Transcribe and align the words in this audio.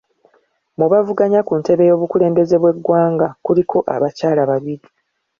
Mu 0.77 0.85
bavuganya 0.91 1.39
ku 1.47 1.53
ntebe 1.61 1.83
y'obukulembeze 1.89 2.55
bw'eggwanga 2.61 3.27
kuliko 3.45 3.77
abakyala 3.95 4.41
babiri. 4.51 4.85